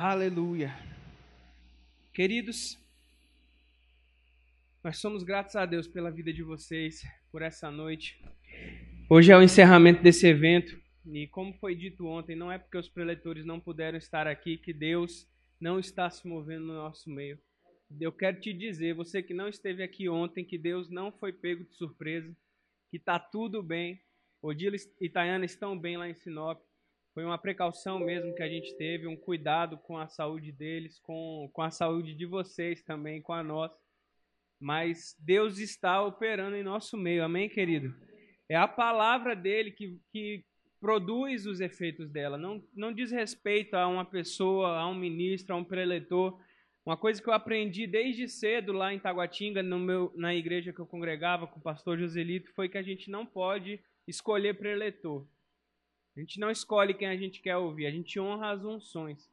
[0.00, 0.72] Aleluia.
[2.14, 2.78] Queridos,
[4.84, 8.16] nós somos gratos a Deus pela vida de vocês, por essa noite.
[9.10, 12.88] Hoje é o encerramento desse evento e como foi dito ontem, não é porque os
[12.88, 15.28] preletores não puderam estar aqui que Deus
[15.60, 17.36] não está se movendo no nosso meio.
[18.00, 21.64] Eu quero te dizer, você que não esteve aqui ontem, que Deus não foi pego
[21.64, 22.32] de surpresa,
[22.88, 24.00] que está tudo bem.
[24.40, 26.67] Odila e Tayana estão bem lá em Sinop.
[27.14, 31.50] Foi uma precaução mesmo que a gente teve, um cuidado com a saúde deles, com,
[31.52, 33.76] com a saúde de vocês também, com a nossa.
[34.60, 37.94] Mas Deus está operando em nosso meio, amém, querido?
[38.48, 40.44] É a palavra dele que, que
[40.80, 42.38] produz os efeitos dela.
[42.38, 46.40] Não, não diz respeito a uma pessoa, a um ministro, a um preletor.
[46.84, 50.80] Uma coisa que eu aprendi desde cedo lá em Taguatinga, no meu, na igreja que
[50.80, 55.26] eu congregava com o pastor Joselito, foi que a gente não pode escolher preletor.
[56.18, 59.30] A gente não escolhe quem a gente quer ouvir, a gente honra as unções.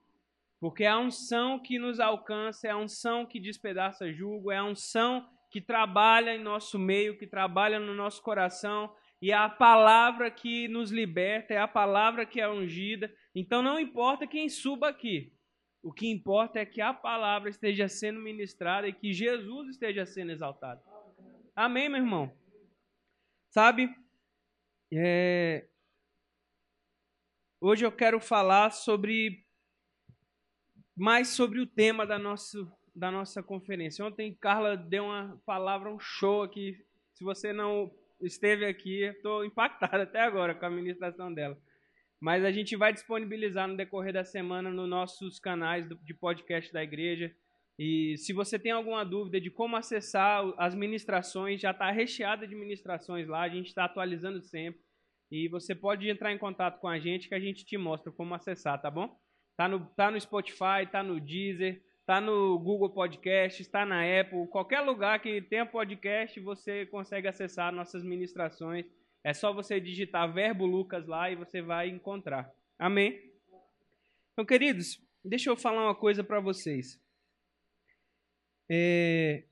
[0.59, 5.27] Porque a unção que nos alcança, é a unção que despedaça julgo, é a unção
[5.49, 10.67] que trabalha em nosso meio, que trabalha no nosso coração, e é a palavra que
[10.67, 13.11] nos liberta, é a palavra que é ungida.
[13.33, 15.33] Então não importa quem suba aqui.
[15.81, 20.31] O que importa é que a palavra esteja sendo ministrada e que Jesus esteja sendo
[20.31, 20.83] exaltado.
[21.55, 22.31] Amém, meu irmão?
[23.49, 23.89] Sabe?
[24.93, 25.67] É...
[27.67, 29.43] Hoje eu quero falar sobre
[30.95, 32.59] mais sobre o tema da nossa,
[32.95, 34.05] da nossa conferência.
[34.05, 36.79] Ontem Carla deu uma palavra, um show aqui.
[37.15, 41.57] Se você não esteve aqui, estou impactado até agora com a ministração dela.
[42.19, 46.83] Mas a gente vai disponibilizar no decorrer da semana nos nossos canais de podcast da
[46.83, 47.35] igreja.
[47.79, 52.53] E se você tem alguma dúvida de como acessar as ministrações, já está recheada de
[52.53, 54.85] ministrações lá, a gente está atualizando sempre.
[55.31, 58.33] E você pode entrar em contato com a gente que a gente te mostra como
[58.33, 59.17] acessar, tá bom?
[59.57, 64.47] Tá no, tá no Spotify, tá no Deezer, Está no Google Podcast, está na Apple,
[64.49, 68.85] qualquer lugar que tenha podcast, você consegue acessar nossas ministrações.
[69.23, 72.53] É só você digitar Verbo Lucas lá e você vai encontrar.
[72.77, 73.19] Amém?
[74.31, 77.01] Então, queridos, deixa eu falar uma coisa para vocês.
[78.69, 79.43] É...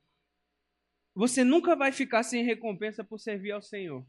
[1.16, 4.06] Você nunca vai ficar sem recompensa por servir ao Senhor.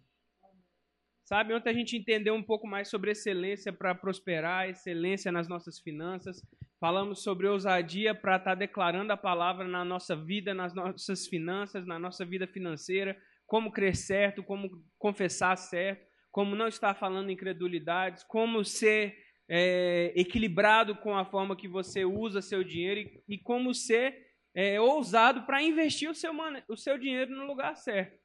[1.24, 5.80] Sabe, ontem a gente entendeu um pouco mais sobre excelência para prosperar, excelência nas nossas
[5.80, 6.42] finanças.
[6.78, 11.86] Falamos sobre ousadia para estar tá declarando a palavra na nossa vida, nas nossas finanças,
[11.86, 14.68] na nossa vida financeira, como crer certo, como
[14.98, 19.16] confessar certo, como não estar falando incredulidades, como ser
[19.48, 24.14] é, equilibrado com a forma que você usa seu dinheiro e, e como ser
[24.54, 26.32] é, ousado para investir o seu,
[26.68, 28.18] o seu dinheiro no lugar certo.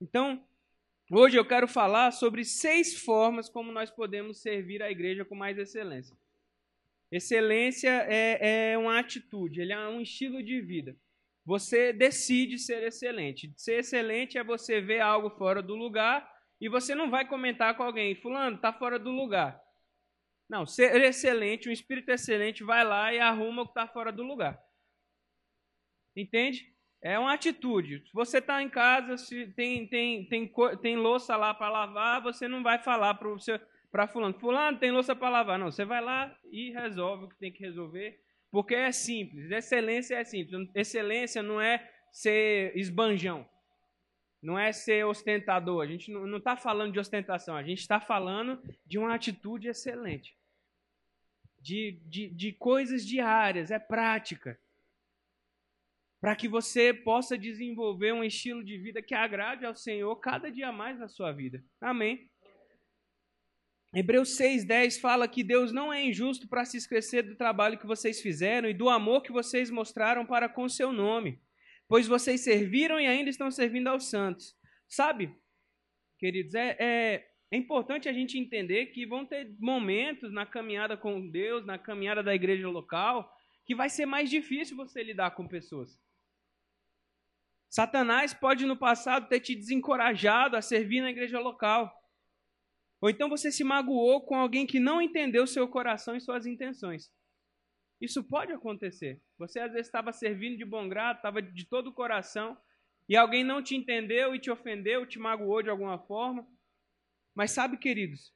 [0.00, 0.42] Então,
[1.10, 5.56] Hoje eu quero falar sobre seis formas como nós podemos servir a igreja com mais
[5.56, 6.14] excelência.
[7.10, 10.94] Excelência é, é uma atitude, ele é um estilo de vida.
[11.46, 13.54] Você decide ser excelente.
[13.56, 16.30] Ser excelente é você ver algo fora do lugar
[16.60, 19.58] e você não vai comentar com alguém, fulano, está fora do lugar.
[20.46, 24.22] Não, ser excelente, um espírito excelente vai lá e arruma o que está fora do
[24.22, 24.62] lugar.
[26.14, 26.70] Entende?
[27.00, 28.02] É uma atitude.
[28.06, 32.48] Se você está em casa, se tem, tem, tem, tem louça lá para lavar, você
[32.48, 35.58] não vai falar para fulano, fulano, tem louça para lavar.
[35.58, 38.20] Não, você vai lá e resolve o que tem que resolver,
[38.50, 39.50] porque é simples.
[39.50, 40.68] Excelência é simples.
[40.74, 43.48] Excelência não é ser esbanjão.
[44.42, 45.82] Não é ser ostentador.
[45.82, 47.56] A gente não está falando de ostentação.
[47.56, 50.36] A gente está falando de uma atitude excelente.
[51.60, 54.58] De, de, de coisas diárias, é prática
[56.20, 60.72] para que você possa desenvolver um estilo de vida que agrade ao Senhor cada dia
[60.72, 61.62] mais na sua vida.
[61.80, 62.28] Amém.
[63.94, 68.20] Hebreus 6,10 fala que Deus não é injusto para se esquecer do trabalho que vocês
[68.20, 71.40] fizeram e do amor que vocês mostraram para com seu nome,
[71.88, 74.54] pois vocês serviram e ainda estão servindo aos santos.
[74.86, 75.34] Sabe,
[76.18, 81.26] queridos, é, é, é importante a gente entender que vão ter momentos na caminhada com
[81.26, 83.34] Deus, na caminhada da igreja local,
[83.64, 85.98] que vai ser mais difícil você lidar com pessoas.
[87.70, 91.94] Satanás pode no passado ter te desencorajado a servir na igreja local.
[93.00, 97.12] Ou então você se magoou com alguém que não entendeu seu coração e suas intenções.
[98.00, 99.22] Isso pode acontecer.
[99.38, 102.56] Você às vezes estava servindo de bom grado, estava de todo o coração,
[103.08, 106.46] e alguém não te entendeu e te ofendeu, te magoou de alguma forma.
[107.34, 108.34] Mas sabe, queridos,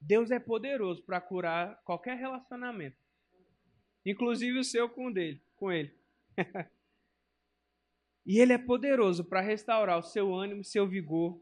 [0.00, 2.96] Deus é poderoso para curar qualquer relacionamento,
[4.04, 5.96] inclusive o seu com dele, com ele.
[8.24, 11.40] E ele é poderoso para restaurar o seu ânimo, seu vigor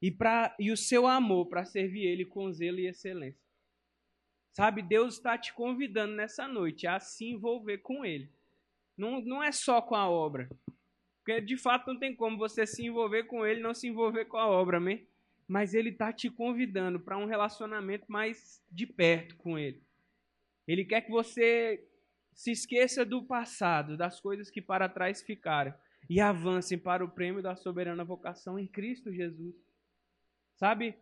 [0.00, 3.42] e, pra, e o seu amor para servir ele com zelo e excelência.
[4.52, 8.30] Sabe, Deus está te convidando nessa noite a se envolver com Ele.
[8.96, 10.48] Não, não é só com a obra.
[11.18, 14.36] Porque de fato não tem como você se envolver com Ele não se envolver com
[14.36, 15.06] a obra, amém?
[15.48, 19.82] Mas Ele está te convidando para um relacionamento mais de perto com Ele.
[20.68, 21.82] Ele quer que você
[22.34, 25.74] se esqueça do passado, das coisas que para trás ficaram
[26.08, 29.54] e avancem para o prêmio da soberana vocação em Cristo Jesus.
[30.56, 30.94] Sabe,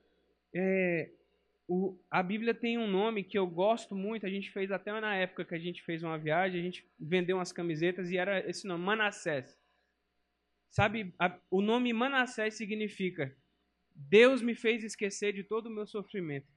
[0.54, 1.10] é,
[1.68, 5.14] o, a Bíblia tem um nome que eu gosto muito, a gente fez até na
[5.14, 8.66] época que a gente fez uma viagem, a gente vendeu umas camisetas e era esse
[8.66, 9.58] nome, Manassés.
[10.70, 13.36] Sabe, a, o nome Manassés significa
[13.94, 16.48] Deus me fez esquecer de todo o meu sofrimento.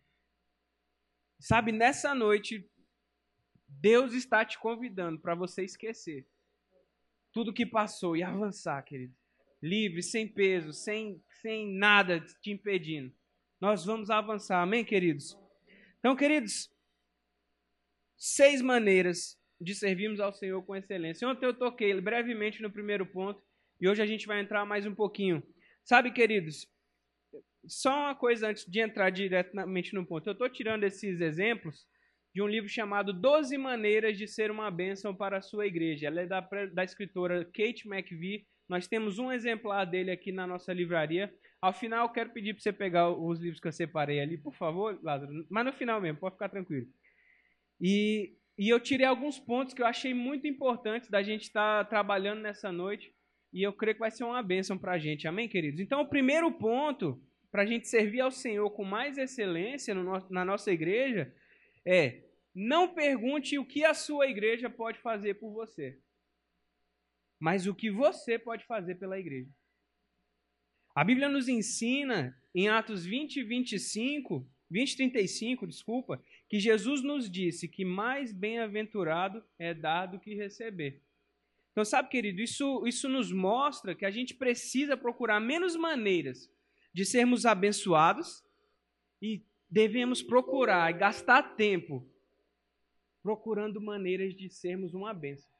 [1.40, 2.70] Sabe, nessa noite,
[3.80, 6.28] Deus está te convidando para você esquecer
[7.32, 9.14] tudo que passou e avançar, querido.
[9.62, 13.12] Livre, sem peso, sem, sem nada te impedindo.
[13.60, 15.38] Nós vamos avançar, amém, queridos?
[16.00, 16.70] Então, queridos,
[18.18, 21.28] seis maneiras de servirmos ao Senhor com excelência.
[21.28, 23.42] Ontem eu toquei brevemente no primeiro ponto
[23.80, 25.42] e hoje a gente vai entrar mais um pouquinho.
[25.84, 26.70] Sabe, queridos,
[27.66, 30.28] só uma coisa antes de entrar diretamente no ponto.
[30.28, 31.88] Eu estou tirando esses exemplos
[32.34, 36.08] de um livro chamado Doze Maneiras de Ser uma Bênção para a Sua Igreja.
[36.08, 36.40] Ela é da,
[36.74, 38.46] da escritora Kate McVie.
[38.68, 41.32] Nós temos um exemplar dele aqui na nossa livraria.
[41.62, 45.00] Ao final, quero pedir para você pegar os livros que eu separei ali, por favor,
[45.04, 45.46] Lázaro.
[45.50, 46.88] Mas no final mesmo, pode ficar tranquilo.
[47.80, 51.90] E, e eu tirei alguns pontos que eu achei muito importantes da gente estar tá
[51.90, 53.14] trabalhando nessa noite.
[53.54, 55.28] E eu creio que vai ser uma bênção para a gente.
[55.28, 55.80] Amém, queridos?
[55.80, 57.22] Então, o primeiro ponto
[57.52, 61.32] para a gente servir ao Senhor com mais excelência no, na nossa igreja
[61.86, 66.00] é: não pergunte o que a sua igreja pode fazer por você,
[67.40, 69.52] mas o que você pode fazer pela igreja.
[70.96, 77.02] A Bíblia nos ensina em Atos 20 e 25, 20 e 35, desculpa, que Jesus
[77.02, 81.02] nos disse que mais bem-aventurado é dar do que receber.
[81.72, 86.48] Então, sabe, querido, isso, isso nos mostra que a gente precisa procurar menos maneiras
[86.94, 88.44] de sermos abençoados
[89.20, 92.08] e devemos procurar e gastar tempo
[93.24, 95.52] procurando maneiras de sermos uma bênção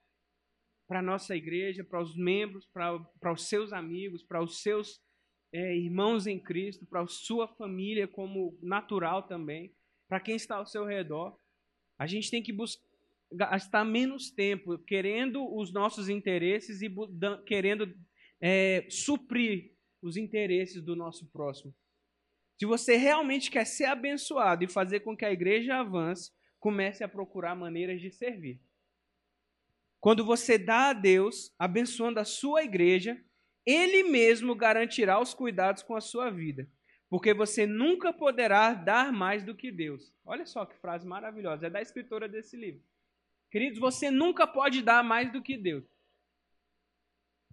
[0.88, 5.02] para a nossa igreja, para os membros, para, para os seus amigos, para os seus
[5.52, 9.74] é, irmãos em Cristo, para a sua família como natural também,
[10.08, 11.36] para quem está ao seu redor.
[11.98, 12.84] A gente tem que buscar
[13.36, 16.96] gastar menos tempo querendo os nossos interesses e
[17.48, 17.92] querendo
[18.40, 19.74] é, suprir
[20.04, 21.74] os interesses do nosso próximo.
[22.64, 26.32] Se você realmente quer ser abençoado e fazer com que a igreja avance,
[26.62, 28.58] comece a procurar maneiras de servir.
[30.00, 33.22] Quando você dá a Deus, abençoando a sua igreja,
[33.66, 36.66] Ele mesmo garantirá os cuidados com a sua vida.
[37.10, 40.16] Porque você nunca poderá dar mais do que Deus.
[40.24, 41.68] Olha só que frase maravilhosa.
[41.68, 42.82] É da escritora desse livro.
[43.52, 45.84] Queridos, você nunca pode dar mais do que Deus.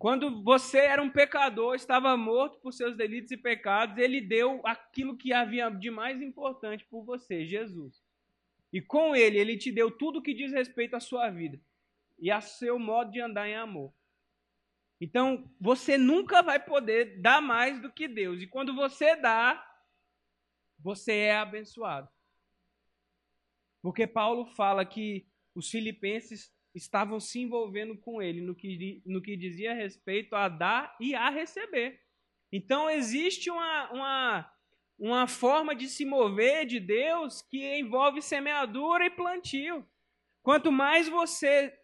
[0.01, 5.15] Quando você era um pecador, estava morto por seus delitos e pecados, ele deu aquilo
[5.15, 8.03] que havia de mais importante por você, Jesus.
[8.73, 11.61] E com ele, ele te deu tudo que diz respeito à sua vida
[12.19, 13.93] e a seu modo de andar em amor.
[14.99, 18.41] Então, você nunca vai poder dar mais do que Deus.
[18.41, 19.63] E quando você dá,
[20.79, 22.09] você é abençoado.
[23.83, 29.37] Porque Paulo fala que os filipenses estavam se envolvendo com ele no que, no que
[29.37, 32.01] dizia respeito a dar e a receber.
[32.53, 34.53] Então existe uma, uma,
[34.99, 39.87] uma forma de se mover de Deus que envolve semeadura e plantio.
[40.43, 41.77] Quanto mais você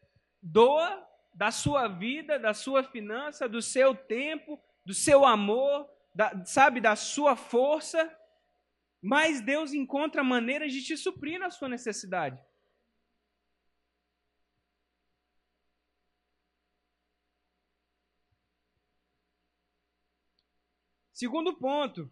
[0.42, 6.80] doa da sua vida, da sua finança, do seu tempo, do seu amor, da, sabe,
[6.80, 8.10] da sua força,
[9.02, 12.42] mais Deus encontra maneiras de te suprir na sua necessidade.
[21.16, 22.10] Segundo ponto.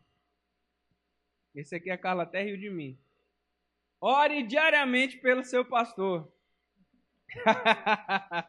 [1.54, 2.99] Esse aqui é a Carla até riu de mim.
[4.00, 6.32] Ore diariamente pelo seu pastor.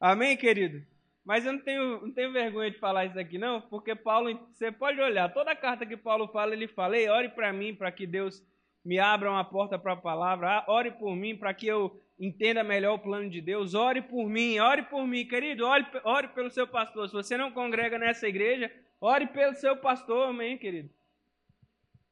[0.00, 0.82] Amém, querido?
[1.22, 4.72] Mas eu não tenho, não tenho vergonha de falar isso aqui, não, porque Paulo, você
[4.72, 8.06] pode olhar, toda carta que Paulo fala, ele fala: Ei, ore para mim, para que
[8.06, 8.42] Deus
[8.82, 12.64] me abra uma porta para a palavra, ah, ore por mim, para que eu entenda
[12.64, 16.50] melhor o plano de Deus, ore por mim, ore por mim, querido, ore, ore pelo
[16.50, 17.06] seu pastor.
[17.06, 20.90] Se você não congrega nessa igreja, Ore pelo seu pastor, amém, querido.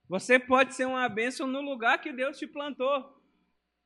[0.08, 3.14] Você pode ser uma bênção no lugar que Deus te plantou.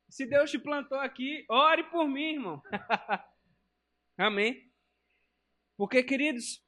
[0.09, 2.63] Se Deus te plantou aqui, ore por mim, irmão.
[4.17, 4.71] amém.
[5.77, 6.63] Porque, queridos,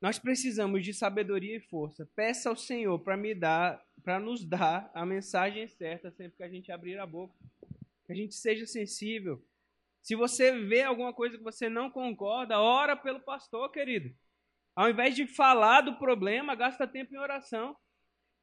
[0.00, 2.06] Nós precisamos de sabedoria e força.
[2.14, 6.48] Peça ao Senhor para me dar, para nos dar a mensagem certa sempre que a
[6.48, 7.34] gente abrir a boca.
[8.04, 9.42] Que a gente seja sensível.
[10.02, 14.14] Se você vê alguma coisa que você não concorda, ora pelo pastor, querido.
[14.76, 17.74] Ao invés de falar do problema, gasta tempo em oração.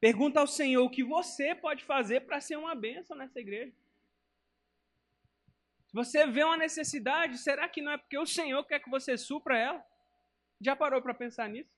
[0.00, 3.72] Pergunta ao Senhor o que você pode fazer para ser uma bênção nessa igreja.
[5.86, 9.16] Se você vê uma necessidade, será que não é porque o Senhor quer que você
[9.16, 9.86] supra ela?
[10.60, 11.72] Já parou para pensar nisso?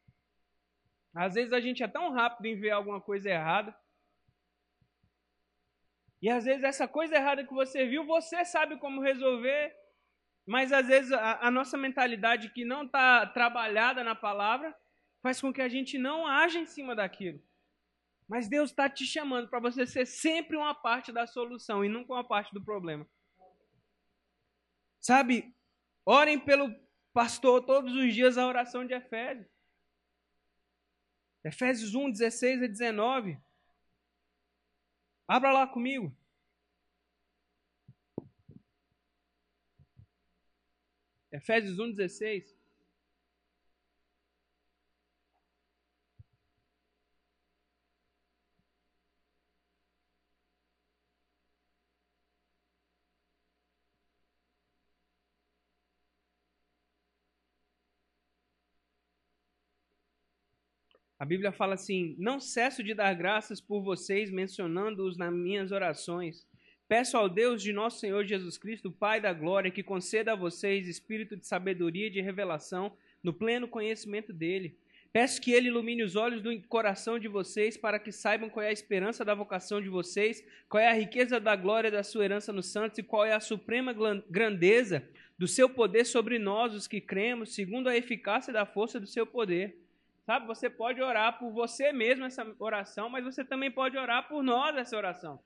[1.15, 3.77] Às vezes a gente é tão rápido em ver alguma coisa errada.
[6.23, 9.77] E às vezes essa coisa errada que você viu, você sabe como resolver,
[10.47, 14.75] mas às vezes a, a nossa mentalidade que não está trabalhada na palavra
[15.21, 17.43] faz com que a gente não haja em cima daquilo.
[18.29, 22.12] Mas Deus está te chamando para você ser sempre uma parte da solução e nunca
[22.12, 23.07] uma parte do problema.
[25.00, 25.55] Sabe,
[26.05, 26.75] orem pelo
[27.12, 29.47] pastor todos os dias a oração de Efésios.
[31.45, 33.38] Efésios 1, 16 a 19.
[35.29, 36.17] Abra lá comigo.
[41.37, 42.57] Efésios 1, 16.
[61.19, 66.47] A Bíblia fala assim: Não cesso de dar graças por vocês, mencionando-os nas minhas orações.
[66.88, 70.87] Peço ao Deus de nosso Senhor Jesus Cristo, Pai da glória, que conceda a vocês
[70.87, 74.76] espírito de sabedoria e de revelação no pleno conhecimento dele.
[75.12, 78.69] Peço que ele ilumine os olhos do coração de vocês para que saibam qual é
[78.69, 82.52] a esperança da vocação de vocês, qual é a riqueza da glória da sua herança
[82.52, 83.95] nos santos e qual é a suprema
[84.28, 89.07] grandeza do seu poder sobre nós, os que cremos, segundo a eficácia da força do
[89.07, 89.76] seu poder
[90.26, 94.43] Sabe, você pode orar por você mesmo essa oração, mas você também pode orar por
[94.43, 95.38] nós essa oração.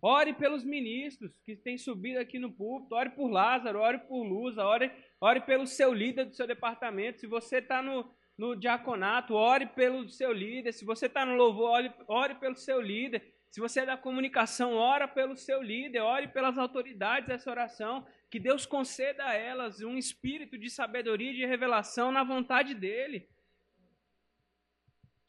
[0.00, 4.64] Ore pelos ministros que têm subido aqui no púlpito, ore por Lázaro, ore por Luza,
[4.64, 7.18] ore, ore pelo seu líder do seu departamento.
[7.18, 10.72] Se você está no, no diaconato, ore pelo seu líder.
[10.72, 13.34] Se você está no louvor, ore, ore pelo seu líder.
[13.50, 18.06] Se você é da comunicação, ora pelo seu líder, ore pelas autoridades dessa oração.
[18.30, 23.26] Que Deus conceda a elas um espírito de sabedoria e de revelação na vontade dEle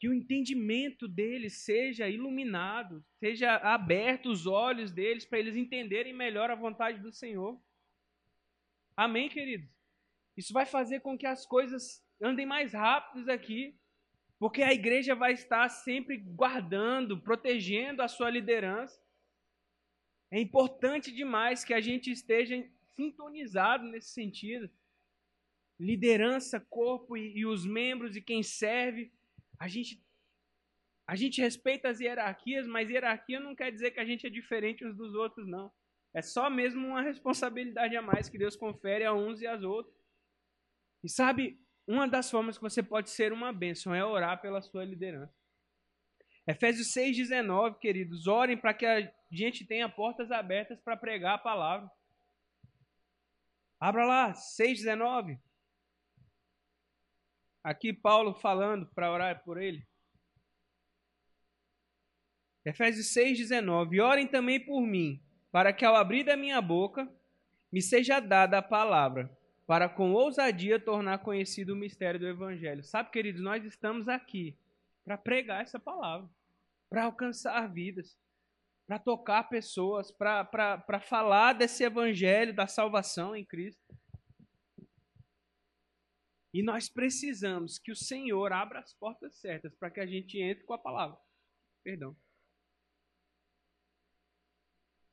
[0.00, 6.50] que o entendimento deles seja iluminado, seja aberto os olhos deles para eles entenderem melhor
[6.50, 7.60] a vontade do Senhor.
[8.96, 9.68] Amém, queridos?
[10.34, 13.78] Isso vai fazer com que as coisas andem mais rápidas aqui,
[14.38, 18.98] porque a igreja vai estar sempre guardando, protegendo a sua liderança.
[20.30, 22.56] É importante demais que a gente esteja
[22.96, 24.70] sintonizado nesse sentido.
[25.78, 29.12] Liderança, corpo e, e os membros e quem serve
[29.60, 30.02] a gente
[31.06, 34.86] a gente respeita as hierarquias, mas hierarquia não quer dizer que a gente é diferente
[34.86, 35.70] uns dos outros, não.
[36.14, 39.92] É só mesmo uma responsabilidade a mais que Deus confere a uns e aos outros.
[41.02, 44.84] E sabe, uma das formas que você pode ser uma bênção é orar pela sua
[44.84, 45.34] liderança.
[46.46, 51.90] Efésios 6,19, queridos, orem para que a gente tenha portas abertas para pregar a palavra.
[53.80, 55.40] Abra lá, 6,19.
[57.62, 59.86] Aqui Paulo falando para orar por ele.
[62.64, 64.00] Efésios 6,19.
[64.02, 65.20] Orem também por mim,
[65.52, 67.08] para que ao abrir da minha boca
[67.72, 69.30] me seja dada a palavra,
[69.66, 72.82] para com ousadia tornar conhecido o mistério do Evangelho.
[72.82, 74.56] Sabe, queridos, nós estamos aqui
[75.04, 76.28] para pregar essa palavra,
[76.88, 78.18] para alcançar vidas,
[78.86, 83.80] para tocar pessoas, para falar desse Evangelho da salvação em Cristo.
[86.52, 90.64] E nós precisamos que o Senhor abra as portas certas para que a gente entre
[90.64, 91.18] com a palavra.
[91.82, 92.16] Perdão.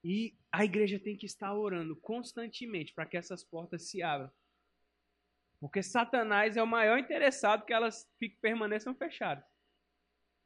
[0.03, 4.31] E a igreja tem que estar orando constantemente para que essas portas se abram.
[5.59, 9.43] Porque Satanás é o maior interessado que elas fiquem, permaneçam fechadas.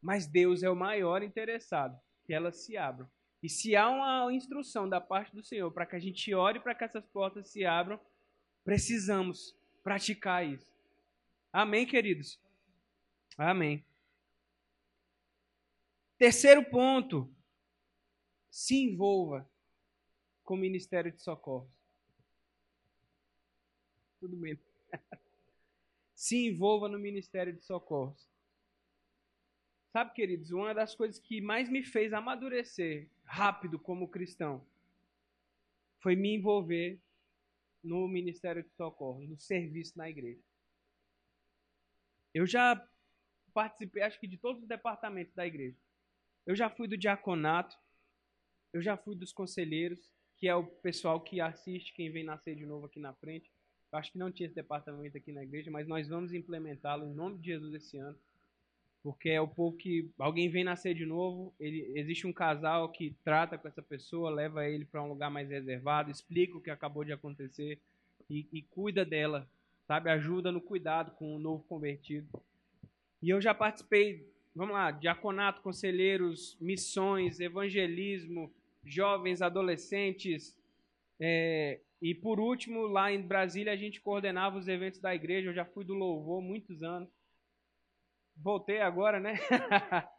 [0.01, 3.10] Mas Deus é o maior interessado que elas se abram.
[3.43, 6.75] E se há uma instrução da parte do Senhor para que a gente ore para
[6.75, 8.00] que essas portas se abram,
[8.63, 10.71] precisamos praticar isso.
[11.53, 12.39] Amém, queridos?
[13.38, 13.86] Amém.
[16.17, 17.34] Terceiro ponto.
[18.50, 19.50] Se envolva
[20.43, 21.70] com o Ministério de Socorro.
[24.20, 24.60] Tudo bem.
[26.13, 28.15] Se envolva no Ministério de Socorro.
[29.91, 34.65] Sabe, queridos, uma das coisas que mais me fez amadurecer rápido como cristão
[36.00, 37.01] foi me envolver
[37.84, 40.50] no Ministério de Socorro, no serviço na igreja.
[42.33, 42.81] Eu já
[43.53, 45.77] participei, acho que de todos os departamentos da igreja.
[46.45, 47.75] Eu já fui do diaconato,
[48.73, 52.65] eu já fui dos conselheiros, que é o pessoal que assiste quem vem nascer de
[52.65, 53.51] novo aqui na frente.
[53.91, 57.13] Eu acho que não tinha esse departamento aqui na igreja, mas nós vamos implementá-lo em
[57.13, 58.17] nome de Jesus esse ano.
[59.03, 63.15] Porque é o povo que alguém vem nascer de novo, ele, existe um casal que
[63.23, 67.03] trata com essa pessoa, leva ele para um lugar mais reservado, explica o que acabou
[67.03, 67.79] de acontecer
[68.29, 69.50] e, e cuida dela,
[69.91, 70.10] sabe?
[70.10, 72.25] Ajuda no cuidado com o novo convertido.
[73.21, 78.50] E eu já participei, vamos lá, diaconato, conselheiros, missões, evangelismo,
[78.86, 80.57] jovens, adolescentes.
[81.19, 85.50] É, e por último, lá em Brasília, a gente coordenava os eventos da igreja.
[85.50, 87.10] Eu já fui do louvor muitos anos.
[88.38, 89.33] Voltei agora, né?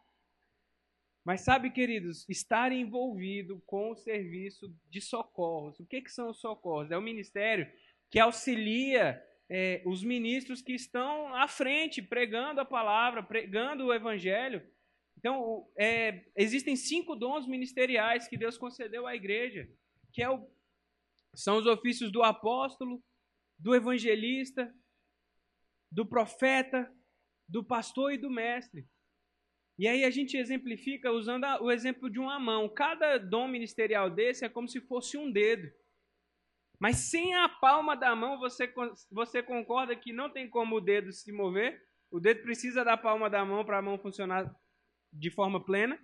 [1.25, 5.79] Mas sabe, queridos, estar envolvido com o serviço de socorros.
[5.79, 6.91] O que, que são os socorros?
[6.91, 7.67] É o ministério
[8.11, 9.19] que auxilia
[9.55, 14.67] é, os ministros que estão à frente, pregando a palavra, pregando o evangelho.
[15.15, 19.69] Então, é, existem cinco dons ministeriais que Deus concedeu à igreja,
[20.11, 20.49] que é o,
[21.35, 22.99] são os ofícios do apóstolo,
[23.59, 24.73] do evangelista,
[25.91, 26.91] do profeta,
[27.47, 28.87] do pastor e do mestre.
[29.77, 32.67] E aí a gente exemplifica usando o exemplo de uma mão.
[32.67, 35.71] Cada dom ministerial desse é como se fosse um dedo.
[36.83, 38.69] Mas sem a palma da mão, você,
[39.09, 41.81] você concorda que não tem como o dedo se mover?
[42.11, 44.53] O dedo precisa da palma da mão para a mão funcionar
[45.09, 45.97] de forma plena.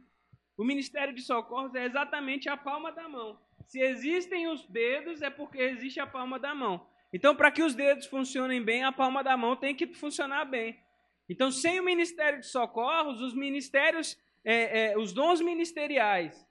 [0.55, 3.37] O ministério de socorros é exatamente a palma da mão.
[3.67, 6.87] Se existem os dedos, é porque existe a palma da mão.
[7.11, 10.79] Então, para que os dedos funcionem bem, a palma da mão tem que funcionar bem.
[11.27, 16.47] Então, sem o ministério de socorros, os ministérios, é, é, os dons ministeriais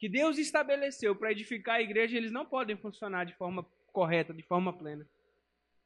[0.00, 4.42] que Deus estabeleceu para edificar a igreja, eles não podem funcionar de forma correta, de
[4.42, 5.06] forma plena.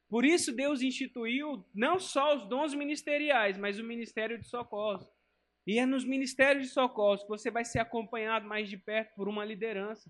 [0.07, 5.05] Por isso, Deus instituiu não só os dons ministeriais, mas o ministério de socorros.
[5.67, 9.27] E é nos ministérios de socorros que você vai ser acompanhado mais de perto por
[9.27, 10.09] uma liderança.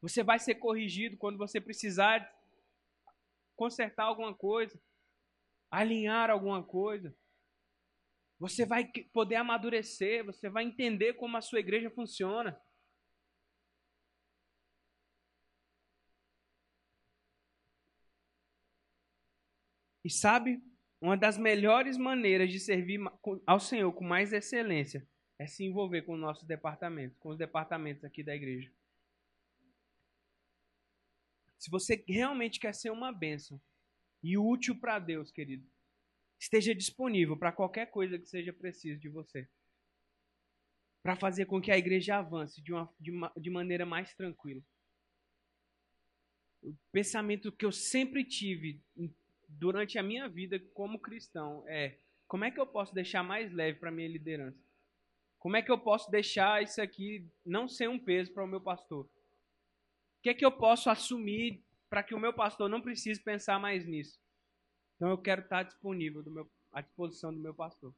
[0.00, 2.28] Você vai ser corrigido quando você precisar
[3.54, 4.80] consertar alguma coisa,
[5.70, 7.14] alinhar alguma coisa.
[8.40, 12.60] Você vai poder amadurecer, você vai entender como a sua igreja funciona.
[20.08, 20.58] E sabe,
[21.02, 22.98] uma das melhores maneiras de servir
[23.46, 25.06] ao Senhor com mais excelência
[25.38, 28.72] é se envolver com os nossos departamentos, com os departamentos aqui da igreja.
[31.58, 33.60] Se você realmente quer ser uma bênção
[34.22, 35.70] e útil para Deus, querido,
[36.40, 39.46] esteja disponível para qualquer coisa que seja preciso de você.
[41.02, 44.62] Para fazer com que a igreja avance de, uma, de, uma, de maneira mais tranquila.
[46.62, 48.82] O pensamento que eu sempre tive
[49.48, 53.78] durante a minha vida como cristão é como é que eu posso deixar mais leve
[53.78, 54.62] para minha liderança?
[55.38, 58.60] Como é que eu posso deixar isso aqui não ser um peso para o meu
[58.60, 59.06] pastor?
[59.06, 63.58] O que é que eu posso assumir para que o meu pastor não precise pensar
[63.58, 64.20] mais nisso?
[64.96, 67.94] Então eu quero estar disponível meu, à disposição do meu pastor.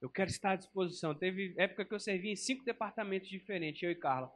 [0.00, 1.14] Eu quero estar à disposição.
[1.14, 4.32] Teve época que eu servi em cinco departamentos diferentes, eu e Carla.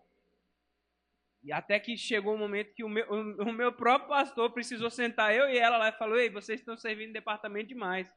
[1.44, 5.34] E até que chegou um momento que o meu, o, meu próprio pastor precisou sentar
[5.34, 8.10] eu e ela lá e falou: Ei, vocês estão servindo departamento demais.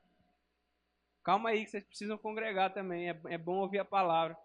[1.25, 3.09] Calma aí, que vocês precisam congregar também.
[3.09, 4.37] É, é bom ouvir a palavra.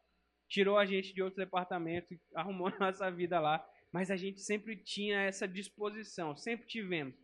[0.49, 3.65] Tirou a gente de outros departamentos, arrumou a nossa vida lá.
[3.93, 7.15] Mas a gente sempre tinha essa disposição, sempre tivemos,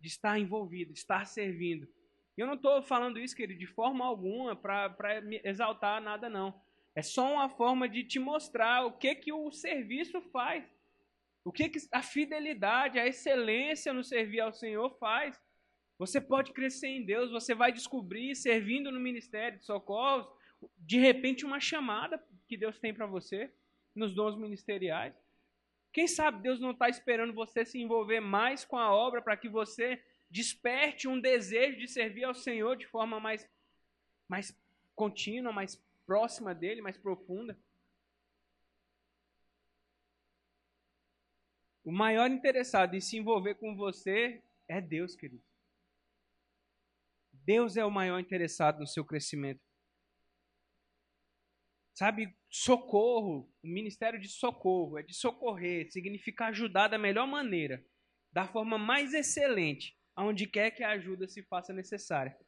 [0.00, 1.86] de estar envolvido, de estar servindo.
[2.36, 4.96] E eu não estou falando isso, querido, de forma alguma para
[5.44, 6.60] exaltar nada, não.
[6.92, 10.64] É só uma forma de te mostrar o que, que o serviço faz.
[11.48, 15.40] O que, que a fidelidade, a excelência no servir ao Senhor faz?
[15.98, 20.28] Você pode crescer em Deus, você vai descobrir, servindo no ministério de socorros,
[20.76, 23.50] de repente uma chamada que Deus tem para você
[23.94, 25.14] nos dons ministeriais.
[25.90, 29.48] Quem sabe Deus não está esperando você se envolver mais com a obra para que
[29.48, 29.98] você
[30.30, 33.48] desperte um desejo de servir ao Senhor de forma mais,
[34.28, 34.54] mais
[34.94, 37.58] contínua, mais próxima dele, mais profunda.
[41.88, 45.42] O maior interessado em se envolver com você é Deus, querido.
[47.32, 49.62] Deus é o maior interessado no seu crescimento.
[51.94, 57.82] Sabe, socorro, o ministério de socorro, é de socorrer, significa ajudar da melhor maneira,
[58.30, 62.38] da forma mais excelente, aonde quer que a ajuda se faça necessária.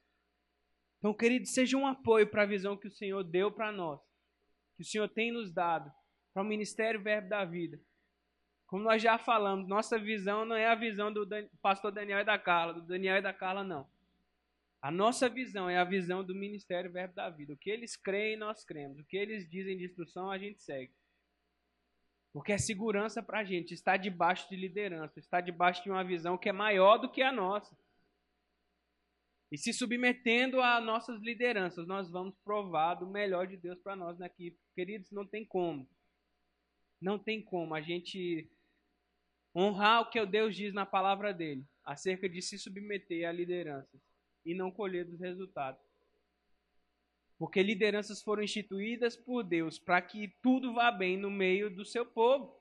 [0.99, 4.03] Então, querido, seja um apoio para a visão que o Senhor deu para nós,
[4.77, 5.91] que o Senhor tem nos dado,
[6.35, 7.81] para o ministério Verbo da Vida.
[8.71, 11.29] Como nós já falamos, nossa visão não é a visão do
[11.61, 13.85] pastor Daniel e da Carla, do Daniel e da Carla, não.
[14.81, 17.53] A nossa visão é a visão do Ministério Verbo da Vida.
[17.53, 19.01] O que eles creem, nós cremos.
[19.01, 20.93] O que eles dizem de instrução, a gente segue.
[22.33, 26.39] Porque é segurança para a gente estar debaixo de liderança, estar debaixo de uma visão
[26.39, 27.77] que é maior do que a nossa.
[29.51, 34.21] E se submetendo a nossas lideranças, nós vamos provar do melhor de Deus para nós
[34.21, 34.57] aqui.
[34.77, 35.91] Queridos, não tem como.
[37.03, 38.49] Não tem como a gente
[39.55, 44.01] honrar o que Deus diz na palavra dele, acerca de se submeter a lideranças
[44.45, 45.81] e não colher dos resultados.
[47.39, 52.05] Porque lideranças foram instituídas por Deus para que tudo vá bem no meio do seu
[52.05, 52.61] povo.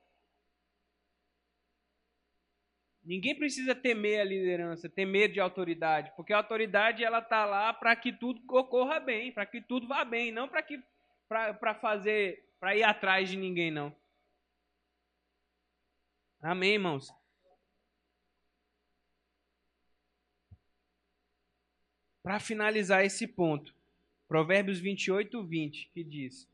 [3.03, 7.73] Ninguém precisa temer a liderança, ter medo de autoridade, porque a autoridade ela tá lá
[7.73, 10.81] para que tudo ocorra bem, para que tudo vá bem, não para que
[11.27, 13.95] para fazer, para ir atrás de ninguém não.
[16.41, 17.13] Amém, irmãos.
[22.23, 23.75] Para finalizar esse ponto,
[24.25, 26.47] Provérbios 28, 20, que diz: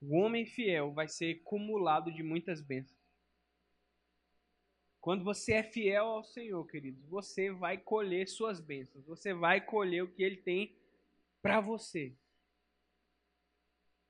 [0.00, 2.98] O homem fiel vai ser cumulado de muitas bênçãos.
[5.00, 9.04] Quando você é fiel ao Senhor, queridos, você vai colher suas bênçãos.
[9.06, 10.74] Você vai colher o que Ele tem
[11.40, 12.12] para você.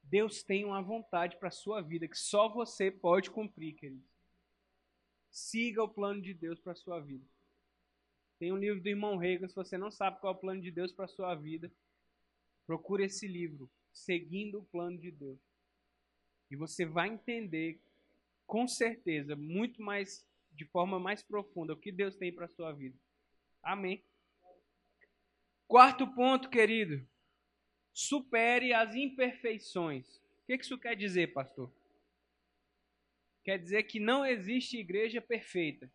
[0.02, 4.17] Deus tem uma vontade para a sua vida que só você pode cumprir, queridos.
[5.38, 7.24] Siga o plano de Deus para a sua vida.
[8.40, 10.70] Tem um livro do irmão Reagan, se você não sabe qual é o plano de
[10.70, 11.70] Deus para a sua vida,
[12.66, 15.38] procure esse livro, Seguindo o Plano de Deus.
[16.50, 17.80] E você vai entender,
[18.46, 22.72] com certeza, muito mais de forma mais profunda o que Deus tem para a sua
[22.72, 22.98] vida.
[23.62, 24.04] Amém.
[25.66, 27.06] Quarto ponto, querido.
[27.94, 30.16] Supere as imperfeições.
[30.16, 31.72] O que isso quer dizer, pastor?
[33.48, 35.90] Quer dizer que não existe igreja perfeita.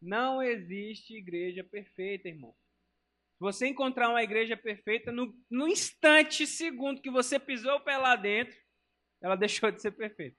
[0.00, 2.56] Não existe igreja perfeita, irmão.
[3.34, 7.98] Se você encontrar uma igreja perfeita, no, no instante, segundo que você pisou o pé
[7.98, 8.56] lá dentro,
[9.20, 10.34] ela deixou de ser perfeita.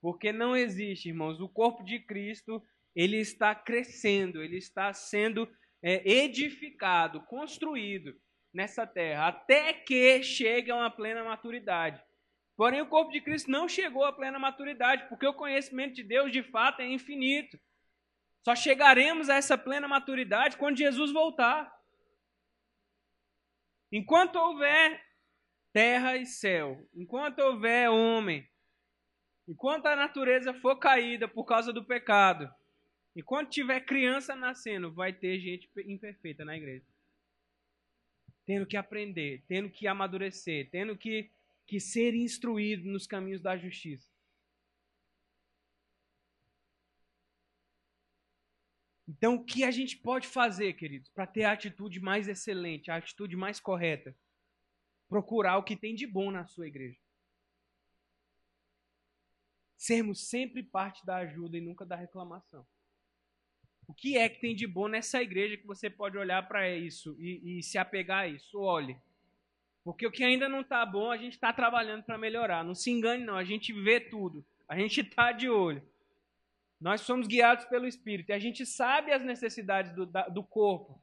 [0.00, 5.46] Porque não existe, irmãos, o corpo de Cristo, ele está crescendo, ele está sendo
[5.82, 8.18] é, edificado, construído
[8.54, 12.02] nessa terra, até que chegue a uma plena maturidade.
[12.56, 16.32] Porém, o corpo de Cristo não chegou à plena maturidade, porque o conhecimento de Deus,
[16.32, 17.58] de fato, é infinito.
[18.42, 21.70] Só chegaremos a essa plena maturidade quando Jesus voltar.
[23.92, 25.04] Enquanto houver
[25.72, 28.48] terra e céu, enquanto houver homem,
[29.48, 32.52] Enquanto a natureza for caída por causa do pecado,
[33.14, 36.84] enquanto tiver criança nascendo, vai ter gente imperfeita na igreja.
[38.44, 41.30] Tendo que aprender, tendo que amadurecer, tendo que,
[41.66, 44.08] que ser instruído nos caminhos da justiça.
[49.08, 52.96] Então, o que a gente pode fazer, queridos, para ter a atitude mais excelente, a
[52.96, 54.16] atitude mais correta?
[55.08, 56.98] Procurar o que tem de bom na sua igreja
[59.86, 62.66] sermos sempre parte da ajuda e nunca da reclamação.
[63.86, 67.16] O que é que tem de bom nessa igreja que você pode olhar para isso
[67.20, 68.58] e, e, se apegar a isso?
[68.58, 69.00] Olhe.
[69.86, 72.64] Porque o que ainda não está bom, a gente está trabalhando para melhorar.
[72.64, 73.36] Não se engane, não.
[73.36, 74.44] A gente vê tudo.
[74.66, 75.80] A gente está de olho.
[76.80, 78.30] Nós somos guiados pelo Espírito.
[78.30, 81.00] E a gente sabe as necessidades do, da, do corpo.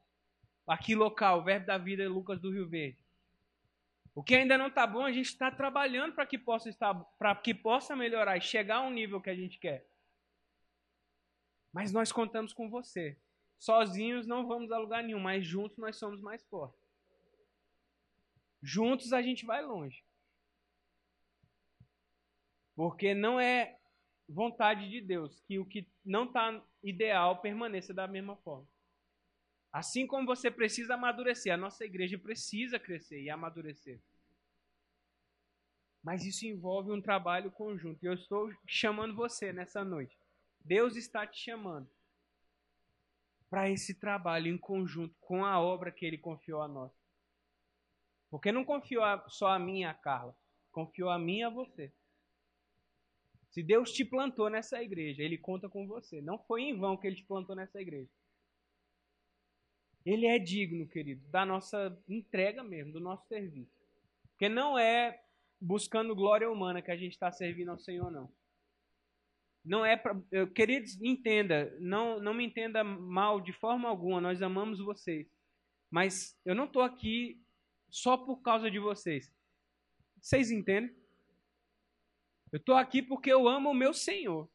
[0.66, 2.98] Aqui local, o verbo da vida, Lucas do Rio Verde.
[4.14, 7.34] O que ainda não está bom, a gente está trabalhando para que possa estar, para
[7.36, 9.88] que possa melhorar e chegar a um nível que a gente quer.
[11.72, 13.18] Mas nós contamos com você.
[13.58, 16.83] Sozinhos não vamos a lugar nenhum, mas juntos nós somos mais fortes.
[18.66, 20.02] Juntos a gente vai longe.
[22.74, 23.78] Porque não é
[24.26, 28.66] vontade de Deus que o que não está ideal permaneça da mesma forma.
[29.70, 34.00] Assim como você precisa amadurecer, a nossa igreja precisa crescer e amadurecer.
[36.02, 38.02] Mas isso envolve um trabalho conjunto.
[38.02, 40.16] E eu estou chamando você nessa noite.
[40.64, 41.90] Deus está te chamando
[43.50, 47.03] para esse trabalho em conjunto com a obra que ele confiou a nós.
[48.34, 50.36] Porque não confiou só a mim e a Carla,
[50.72, 51.92] confiou a mim e a você.
[53.52, 56.20] Se Deus te plantou nessa igreja, ele conta com você.
[56.20, 58.10] Não foi em vão que ele te plantou nessa igreja.
[60.04, 63.70] Ele é digno, querido, da nossa entrega mesmo, do nosso serviço.
[64.30, 65.22] Porque não é
[65.60, 68.28] buscando glória humana que a gente está servindo ao Senhor, não.
[69.64, 70.20] Não é para.
[70.56, 75.32] Queridos, entenda, não, não me entenda mal de forma alguma, nós amamos vocês.
[75.88, 77.43] Mas eu não estou aqui
[77.94, 79.32] só por causa de vocês.
[80.20, 80.92] Vocês entendem?
[82.50, 84.50] Eu estou aqui porque eu amo o meu Senhor.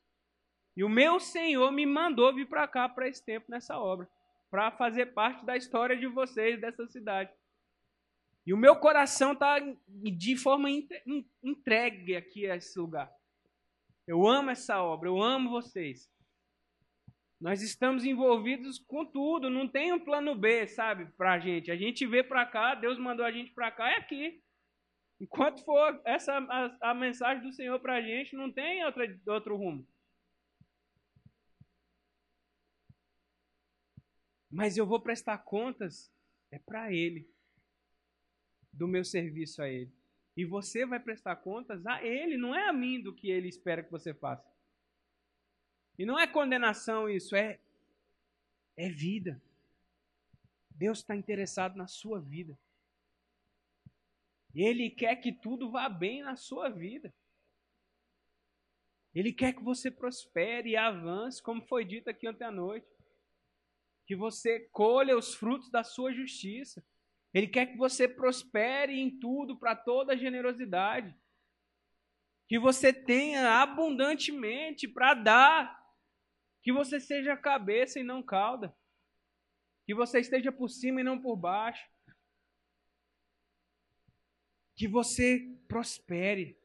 [0.76, 4.10] E o meu Senhor me mandou vir para cá para esse tempo nessa obra.
[4.50, 7.32] para fazer parte da história de vocês, dessa cidade.
[8.46, 10.68] E o meu coração está de forma
[11.44, 13.14] entregue aqui a esse lugar.
[14.08, 16.12] Eu amo essa obra, eu amo vocês.
[17.40, 21.72] Nós estamos envolvidos com tudo, não tem um plano B, sabe, para a gente.
[21.72, 24.44] A gente vê para cá, Deus mandou a gente para cá, é aqui.
[25.22, 29.56] Enquanto for essa a, a mensagem do Senhor para a gente, não tem outra, outro
[29.56, 29.88] rumo.
[34.52, 36.12] Mas eu vou prestar contas
[36.52, 37.30] é para Ele,
[38.74, 39.94] do meu serviço a Ele.
[40.36, 43.84] E você vai prestar contas a Ele, não é a mim do que Ele espera
[43.84, 44.46] que você faça.
[46.00, 47.60] E não é condenação isso, é,
[48.76, 49.40] é vida.
[50.72, 52.58] Deus está interessado na sua vida.
[54.56, 57.14] Ele quer que tudo vá bem na sua vida.
[59.14, 62.88] Ele quer que você prospere e avance, como foi dito aqui ontem à noite
[64.10, 66.84] que você colha os frutos da sua justiça.
[67.32, 71.16] Ele quer que você prospere em tudo para toda generosidade.
[72.48, 75.79] Que você tenha abundantemente para dar.
[76.62, 78.76] Que você seja cabeça e não cauda.
[79.86, 81.88] Que você esteja por cima e não por baixo.
[84.76, 86.58] Que você prospere.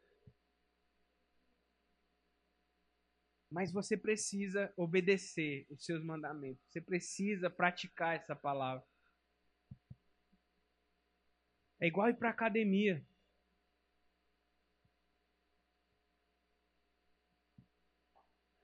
[3.50, 6.64] Mas você precisa obedecer os seus mandamentos.
[6.68, 8.84] Você precisa praticar essa palavra.
[11.80, 13.06] É igual ir para academia.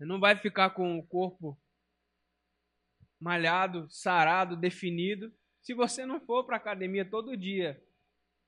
[0.00, 1.60] Você não vai ficar com o corpo
[3.20, 7.78] malhado, sarado, definido, se você não for para academia todo dia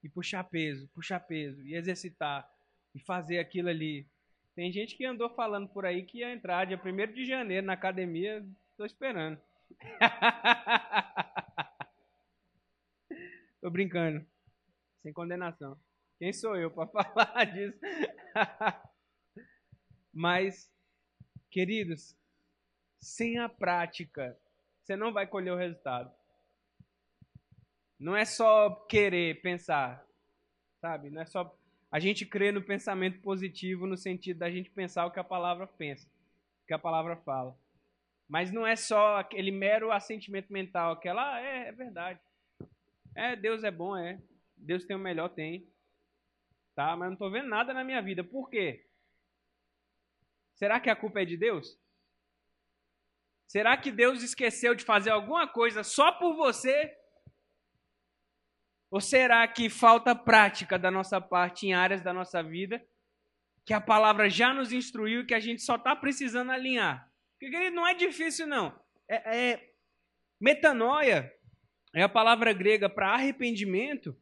[0.03, 2.51] e puxar peso, puxar peso, e exercitar,
[2.95, 4.09] e fazer aquilo ali
[4.55, 7.73] tem gente que andou falando por aí que ia entrar dia 1 de janeiro na
[7.73, 8.47] academia.
[8.71, 9.41] Estou esperando.
[13.61, 14.27] Tô brincando.
[15.03, 15.77] Sem condenação.
[16.19, 17.79] Quem sou eu para falar disso?
[20.13, 20.71] Mas,
[21.53, 22.17] queridos,
[22.99, 24.37] sem a prática,
[24.81, 26.11] você não vai colher o resultado.
[27.99, 30.05] Não é só querer pensar,
[30.81, 31.11] sabe?
[31.11, 31.57] Não é só
[31.91, 35.67] a gente crê no pensamento positivo no sentido da gente pensar o que a palavra
[35.67, 36.09] pensa,
[36.65, 37.55] o que a palavra fala.
[38.27, 42.19] Mas não é só aquele mero assentimento mental, aquela, ah, é, é verdade.
[43.15, 44.19] É, Deus é bom, é.
[44.57, 45.69] Deus tem o melhor, tem.
[46.75, 48.25] Tá, mas não estou vendo nada na minha vida.
[48.25, 48.87] Por quê?
[50.63, 51.77] Será que a culpa é de Deus?
[53.49, 56.97] Será que Deus esqueceu de fazer alguma coisa só por você
[58.89, 62.81] ou será que falta prática da nossa parte em áreas da nossa vida
[63.67, 67.13] que a palavra já nos instruiu e que a gente só está precisando alinhar?
[67.41, 68.73] Porque, não é difícil, não.
[69.09, 69.75] É, é
[70.41, 71.37] metanoia
[71.93, 74.17] é a palavra grega para arrependimento.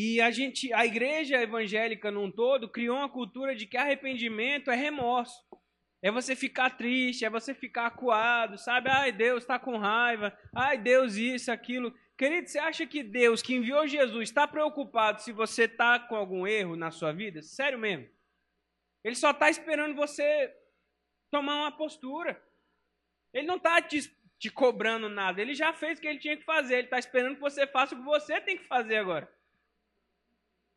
[0.00, 4.76] E a gente, a igreja evangélica num todo, criou uma cultura de que arrependimento é
[4.76, 5.44] remorso.
[6.00, 8.88] É você ficar triste, é você ficar acuado, sabe?
[8.88, 10.32] Ai, Deus está com raiva.
[10.54, 11.92] Ai, Deus isso, aquilo.
[12.16, 16.46] Querido, você acha que Deus que enviou Jesus está preocupado se você está com algum
[16.46, 17.42] erro na sua vida?
[17.42, 18.08] Sério mesmo.
[19.02, 20.54] Ele só está esperando você
[21.28, 22.40] tomar uma postura.
[23.34, 24.08] Ele não está te,
[24.38, 25.42] te cobrando nada.
[25.42, 26.74] Ele já fez o que ele tinha que fazer.
[26.74, 29.36] Ele está esperando que você faça o que você tem que fazer agora.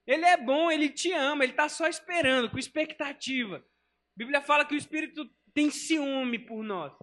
[0.05, 3.57] Ele é bom, ele te ama, ele está só esperando, com expectativa.
[3.57, 6.93] A Bíblia fala que o Espírito tem ciúme por nós,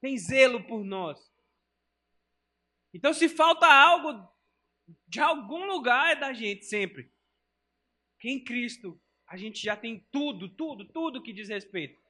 [0.00, 1.18] tem zelo por nós.
[2.92, 4.32] Então, se falta algo
[5.08, 7.12] de algum lugar é da gente sempre.
[8.20, 12.00] Que em Cristo a gente já tem tudo, tudo, tudo que diz respeito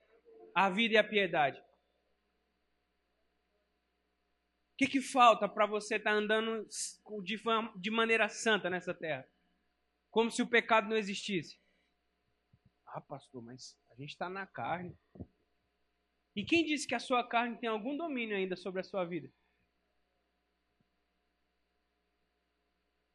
[0.54, 1.58] à vida e à piedade.
[4.72, 6.66] O que, que falta para você estar tá andando
[7.22, 7.40] de,
[7.76, 9.26] de maneira santa nessa terra?
[10.14, 11.58] Como se o pecado não existisse.
[12.86, 14.96] Ah, pastor, mas a gente está na carne.
[16.36, 19.28] E quem disse que a sua carne tem algum domínio ainda sobre a sua vida?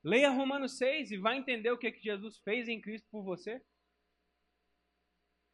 [0.03, 3.65] Leia Romanos 6 e vai entender o que, que Jesus fez em Cristo por você.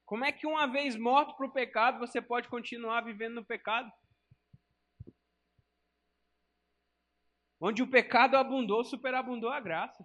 [0.04, 3.92] Como é que uma vez morto para o pecado, você pode continuar vivendo no pecado?
[7.60, 10.04] Onde o pecado abundou, superabundou a graça.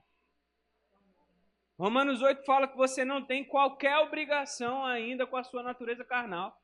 [1.81, 6.62] Romanos 8 fala que você não tem qualquer obrigação ainda com a sua natureza carnal.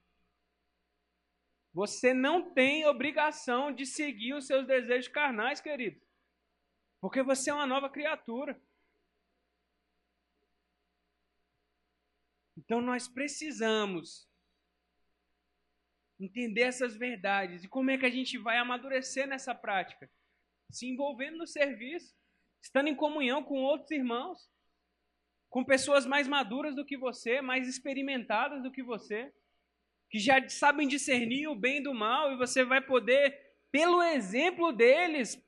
[1.73, 5.99] Você não tem obrigação de seguir os seus desejos carnais, querido.
[7.01, 8.61] Porque você é uma nova criatura.
[12.55, 14.29] Então nós precisamos
[16.21, 20.11] entender essas verdades e como é que a gente vai amadurecer nessa prática,
[20.71, 22.15] se envolvendo no serviço,
[22.61, 24.55] estando em comunhão com outros irmãos,
[25.57, 29.33] com pessoas mais maduras do que você, mais experimentadas do que você,
[30.11, 35.43] que já sabem discernir o bem do mal e você vai poder, pelo exemplo deles,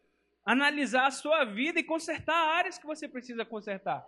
[0.47, 4.03] analisar a sua vida e consertar áreas que você precisa consertar.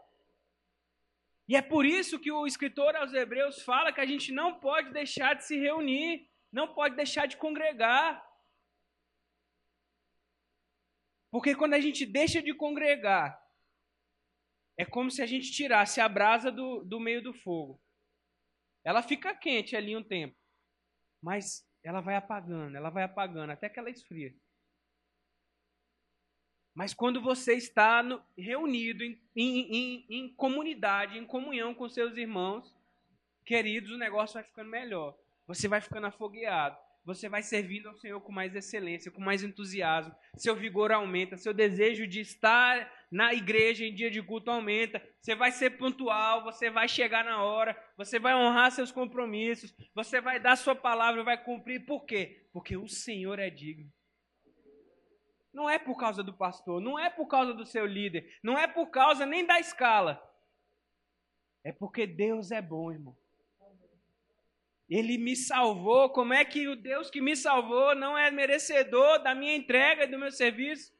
[1.46, 4.94] E é por isso que o escritor aos Hebreus fala que a gente não pode
[4.94, 8.26] deixar de se reunir, não pode deixar de congregar.
[11.30, 13.39] Porque quando a gente deixa de congregar,
[14.80, 17.78] é como se a gente tirasse a brasa do, do meio do fogo.
[18.82, 20.34] Ela fica quente ali um tempo,
[21.22, 24.34] mas ela vai apagando, ela vai apagando até que ela esfria.
[26.74, 32.16] Mas quando você está no, reunido em, em, em, em, comunidade, em comunhão com seus
[32.16, 32.74] irmãos,
[33.44, 35.14] queridos, o negócio vai ficando melhor.
[35.46, 36.78] Você vai ficando afogueado.
[37.04, 40.14] Você vai servindo ao Senhor com mais excelência, com mais entusiasmo.
[40.36, 45.02] Seu vigor aumenta, seu desejo de estar na igreja em dia de culto aumenta.
[45.20, 50.20] Você vai ser pontual, você vai chegar na hora, você vai honrar seus compromissos, você
[50.20, 51.86] vai dar sua palavra, vai cumprir.
[51.86, 52.46] Por quê?
[52.52, 53.90] Porque o Senhor é digno.
[55.52, 58.68] Não é por causa do pastor, não é por causa do seu líder, não é
[58.68, 60.22] por causa nem da escala.
[61.64, 63.19] É porque Deus é bom, irmão.
[64.90, 66.10] Ele me salvou.
[66.10, 70.18] Como é que o Deus que me salvou não é merecedor da minha entrega, do
[70.18, 70.92] meu serviço,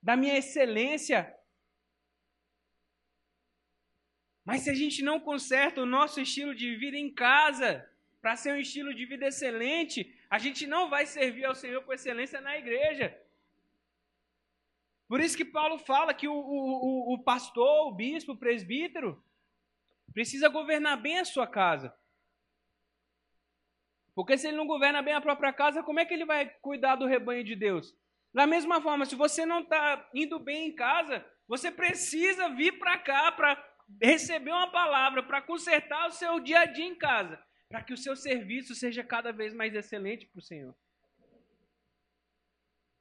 [0.00, 1.34] da minha excelência?
[4.44, 7.84] Mas se a gente não conserta o nosso estilo de vida em casa,
[8.20, 11.92] para ser um estilo de vida excelente, a gente não vai servir ao Senhor com
[11.92, 13.16] excelência na igreja.
[15.08, 19.20] Por isso que Paulo fala que o, o, o pastor, o bispo, o presbítero,
[20.12, 21.92] precisa governar bem a sua casa.
[24.14, 26.96] Porque se ele não governa bem a própria casa, como é que ele vai cuidar
[26.96, 27.94] do rebanho de Deus?
[28.32, 32.98] Da mesma forma, se você não está indo bem em casa, você precisa vir para
[32.98, 33.70] cá para
[34.00, 37.96] receber uma palavra, para consertar o seu dia a dia em casa, para que o
[37.96, 40.74] seu serviço seja cada vez mais excelente para o Senhor.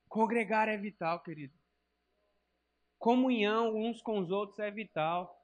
[0.08, 1.54] Congregar é vital, querido.
[2.98, 5.40] Comunhão uns com os outros é vital.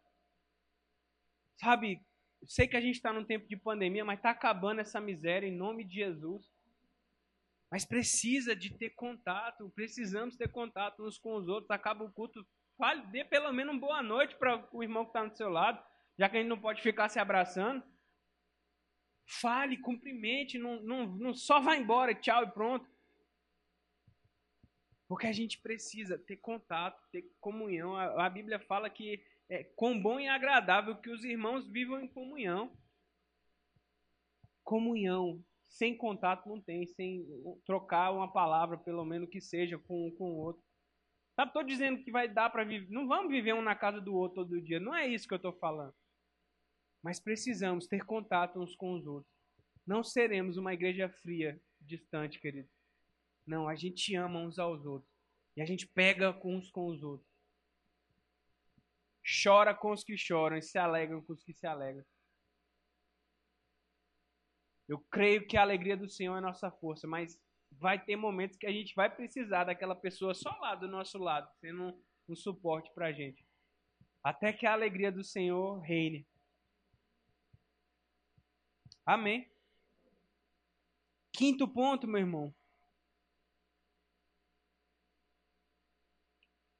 [1.57, 2.01] Sabe,
[2.47, 5.55] sei que a gente está num tempo de pandemia, mas está acabando essa miséria em
[5.55, 6.51] nome de Jesus.
[7.71, 11.71] Mas precisa de ter contato, precisamos ter contato uns com os outros.
[11.71, 12.45] Acaba o culto,
[12.77, 15.83] fale, dê pelo menos uma boa noite para o irmão que está do seu lado,
[16.17, 17.83] já que a gente não pode ficar se abraçando.
[19.27, 22.87] Fale, cumprimente, não, não, não só vá embora, tchau e pronto.
[25.07, 27.95] Porque a gente precisa ter contato, ter comunhão.
[27.95, 32.07] A, a Bíblia fala que é quão bom e agradável que os irmãos vivam em
[32.07, 32.75] comunhão.
[34.63, 35.43] Comunhão.
[35.63, 37.25] Sem contato não tem, sem
[37.65, 40.63] trocar uma palavra, pelo menos que seja, com com o outro.
[41.35, 42.89] Sabe, estou dizendo que vai dar para viver.
[42.89, 44.79] Não vamos viver um na casa do outro todo dia.
[44.79, 45.93] Não é isso que eu estou falando.
[47.03, 49.31] Mas precisamos ter contato uns com os outros.
[49.85, 52.69] Não seremos uma igreja fria, distante, querido.
[53.45, 55.11] Não, a gente ama uns aos outros.
[55.57, 57.34] E a gente pega uns com os outros.
[59.25, 62.05] Chora com os que choram e se alegram com os que se alegram.
[64.87, 68.67] Eu creio que a alegria do Senhor é nossa força, mas vai ter momentos que
[68.67, 72.91] a gente vai precisar daquela pessoa só lá do nosso lado, sendo um, um suporte
[72.93, 73.43] para a gente.
[74.23, 76.27] Até que a alegria do Senhor reine.
[79.05, 79.51] Amém.
[81.31, 82.55] Quinto ponto, meu irmão.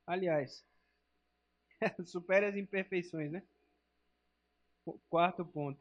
[0.08, 0.64] Aliás,
[2.06, 3.44] supere as imperfeições, né?
[5.10, 5.80] Quarto ponto.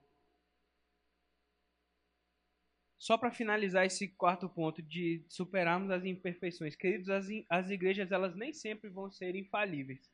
[2.98, 8.34] Só para finalizar esse quarto ponto de superarmos as imperfeições, queridos, as, as igrejas elas
[8.34, 10.10] nem sempre vão ser infalíveis.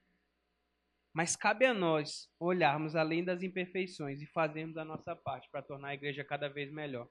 [1.12, 5.88] Mas cabe a nós olharmos além das imperfeições e fazermos a nossa parte para tornar
[5.88, 7.08] a igreja cada vez melhor.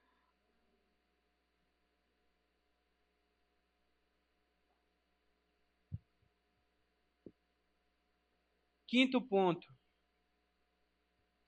[8.90, 9.72] Quinto ponto.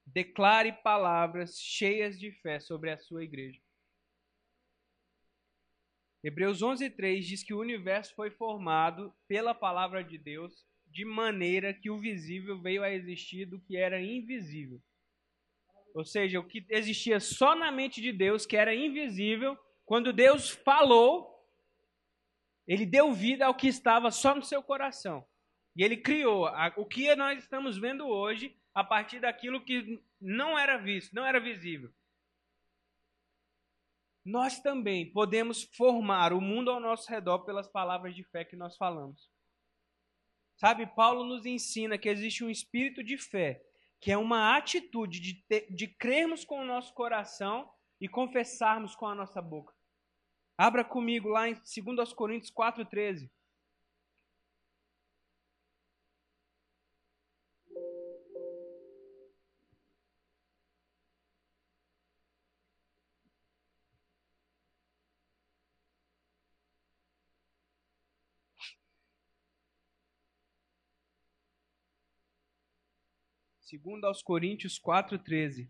[0.06, 3.60] Declare palavras cheias de fé sobre a sua igreja.
[6.24, 11.90] Hebreus 11:3 diz que o universo foi formado pela palavra de Deus, de maneira que
[11.90, 14.80] o visível veio a existir do que era invisível.
[15.96, 20.52] Ou seja, o que existia só na mente de Deus, que era invisível, quando Deus
[20.52, 21.44] falou,
[22.68, 25.28] ele deu vida ao que estava só no seu coração.
[25.76, 30.78] E ele criou o que nós estamos vendo hoje a partir daquilo que não era
[30.78, 31.92] visto, não era visível.
[34.24, 38.78] nós também podemos formar o mundo ao nosso redor pelas palavras de fé que nós
[38.78, 39.30] falamos.
[40.58, 43.64] Sabe, Paulo nos ensina que existe um espírito de fé,
[44.00, 47.68] que é uma atitude de, de crermos com o nosso coração
[48.00, 49.74] e confessarmos com a nossa boca.
[50.56, 53.28] Abra comigo lá em 2 Coríntios 4,13.
[73.72, 75.70] Segundo aos Coríntios 4:13.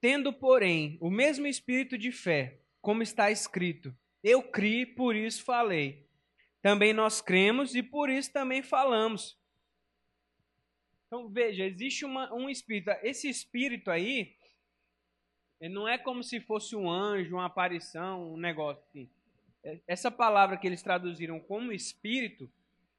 [0.00, 3.94] Tendo, porém, o mesmo espírito de fé, como está escrito:
[4.24, 6.08] Eu criei, por isso falei.
[6.62, 9.38] Também nós cremos e por isso também falamos.
[11.06, 12.90] Então veja, existe uma, um espírito.
[13.02, 14.38] Esse espírito aí,
[15.60, 19.10] não é como se fosse um anjo, uma aparição, um negócio assim.
[19.86, 22.50] Essa palavra que eles traduziram como espírito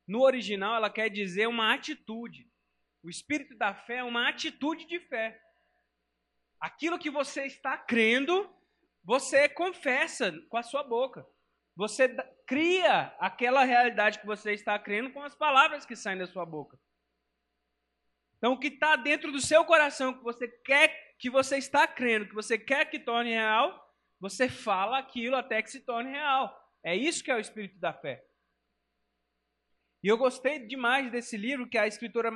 [0.08, 2.50] no original, ela quer dizer uma atitude.
[3.04, 5.42] O espírito da fé é uma atitude de fé.
[6.60, 8.50] Aquilo que você está crendo,
[9.04, 11.26] você confessa com a sua boca.
[11.76, 12.08] Você
[12.48, 16.80] cria aquela realidade que você está crendo com as palavras que saem da sua boca.
[18.38, 22.28] Então, o que está dentro do seu coração, que você quer, que você está crendo,
[22.28, 26.56] que você quer que torne real, você fala aquilo até que se torne real.
[26.84, 28.27] É isso que é o espírito da fé.
[30.04, 32.32] E eu gostei demais desse livro que a escritora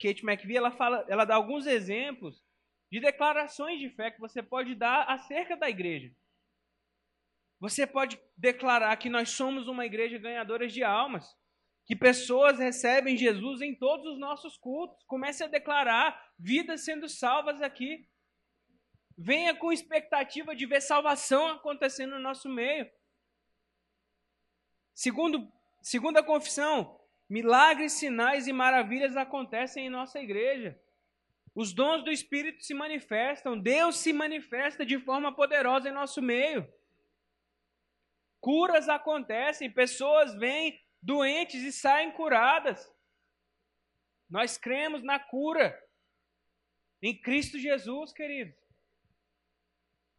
[0.00, 2.42] Kate McVie ela fala, ela dá alguns exemplos
[2.90, 6.14] de declarações de fé que você pode dar acerca da igreja.
[7.60, 11.24] Você pode declarar que nós somos uma igreja ganhadora de almas,
[11.86, 15.04] que pessoas recebem Jesus em todos os nossos cultos.
[15.04, 18.08] Comece a declarar vidas sendo salvas aqui.
[19.16, 22.90] Venha com expectativa de ver salvação acontecendo no nosso meio.
[24.94, 25.50] Segundo,
[25.80, 27.00] segunda confissão,
[27.32, 30.78] Milagres, sinais e maravilhas acontecem em nossa igreja.
[31.54, 36.70] Os dons do Espírito se manifestam, Deus se manifesta de forma poderosa em nosso meio.
[38.38, 42.86] Curas acontecem, pessoas vêm doentes e saem curadas.
[44.28, 45.82] Nós cremos na cura
[47.00, 48.60] em Cristo Jesus, queridos.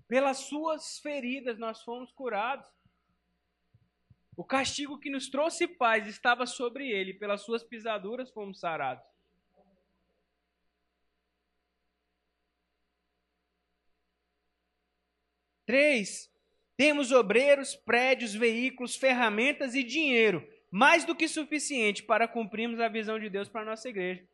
[0.08, 2.68] Pelas suas feridas nós fomos curados.
[4.36, 9.06] O castigo que nos trouxe paz estava sobre ele, pelas suas pisaduras fomos sarados.
[15.66, 16.32] Três,
[16.76, 23.20] temos obreiros, prédios, veículos, ferramentas e dinheiro, mais do que suficiente para cumprirmos a visão
[23.20, 24.28] de Deus para a nossa igreja.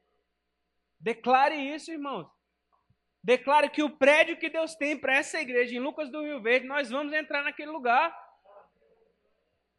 [1.00, 2.28] Declare isso, irmãos.
[3.22, 6.66] Declare que o prédio que Deus tem para essa igreja em Lucas do Rio Verde,
[6.66, 8.16] nós vamos entrar naquele lugar.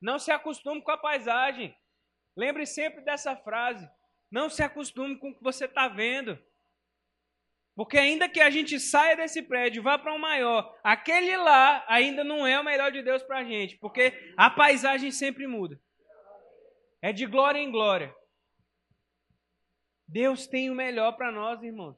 [0.01, 1.77] Não se acostume com a paisagem.
[2.37, 3.89] Lembre sempre dessa frase.
[4.31, 6.39] Não se acostume com o que você está vendo.
[7.75, 12.23] Porque ainda que a gente saia desse prédio vá para um maior, aquele lá ainda
[12.23, 13.77] não é o melhor de Deus para a gente.
[13.79, 15.81] Porque a paisagem sempre muda.
[17.03, 18.15] É de glória em glória.
[20.07, 21.97] Deus tem o melhor para nós, irmãos.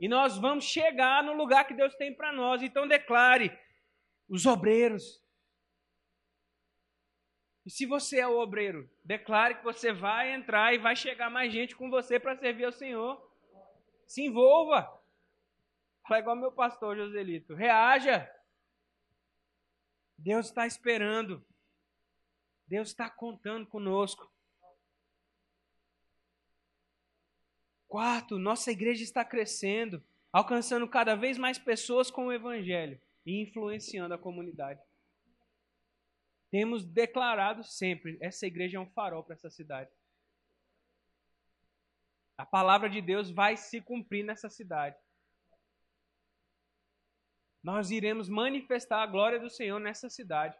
[0.00, 2.62] E nós vamos chegar no lugar que Deus tem para nós.
[2.62, 3.56] Então declare:
[4.28, 5.20] os obreiros,
[7.68, 11.52] e se você é o obreiro, declare que você vai entrar e vai chegar mais
[11.52, 13.22] gente com você para servir ao Senhor.
[14.06, 14.90] Se envolva.
[16.02, 17.54] Fala igual meu pastor Joselito.
[17.54, 18.26] Reaja.
[20.16, 21.44] Deus está esperando.
[22.66, 24.32] Deus está contando conosco.
[27.86, 30.02] Quarto, nossa igreja está crescendo,
[30.32, 34.80] alcançando cada vez mais pessoas com o Evangelho e influenciando a comunidade.
[36.50, 39.90] Temos declarado sempre: essa igreja é um farol para essa cidade.
[42.36, 44.96] A palavra de Deus vai se cumprir nessa cidade.
[47.62, 50.56] Nós iremos manifestar a glória do Senhor nessa cidade.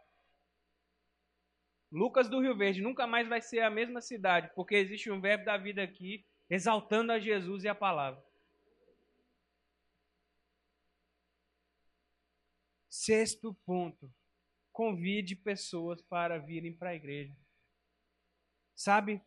[1.91, 5.45] Lucas do Rio Verde nunca mais vai ser a mesma cidade, porque existe um verbo
[5.45, 8.23] da vida aqui exaltando a Jesus e a palavra.
[12.89, 14.13] Sexto ponto
[14.79, 17.35] convide pessoas para virem para a igreja.
[18.73, 19.21] Sabe?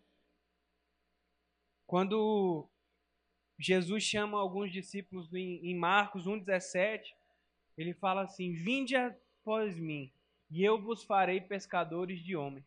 [1.87, 2.67] Quando
[3.59, 7.15] Jesus chama alguns discípulos em Marcos 1,17,
[7.77, 10.11] ele fala assim: Vinde após mim,
[10.51, 12.65] e eu vos farei pescadores de homens.